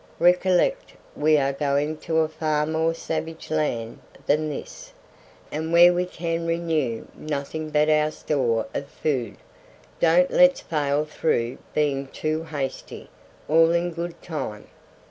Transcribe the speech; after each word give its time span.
Recollect 0.17 0.95
we 1.15 1.37
are 1.37 1.53
going 1.53 1.95
to 1.97 2.21
a 2.21 2.27
far 2.27 2.65
more 2.65 2.95
savage 2.95 3.51
land 3.51 3.99
than 4.25 4.49
this, 4.49 4.93
and 5.51 5.71
where 5.71 5.93
we 5.93 6.07
can 6.07 6.47
renew 6.47 7.05
nothing 7.13 7.69
but 7.69 7.87
our 7.87 8.09
store 8.09 8.65
of 8.73 8.87
food. 8.87 9.37
Don't 9.99 10.31
let's 10.31 10.61
fail 10.61 11.05
through 11.05 11.59
being 11.75 12.07
too 12.07 12.45
hasty. 12.45 13.11
All 13.47 13.73
in 13.73 13.91
good 13.91 14.19
time." 14.23 14.65